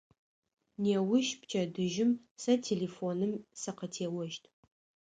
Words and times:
Неущ, 0.81 1.27
пчэдыжьым, 1.41 2.11
сэ 2.41 2.53
телефоным 2.67 3.31
сыкъытеощт. 3.61 4.43